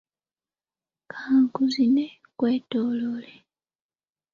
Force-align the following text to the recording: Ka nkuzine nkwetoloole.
Ka 1.11 1.23
nkuzine 1.43 2.05
nkwetoloole. 2.31 3.33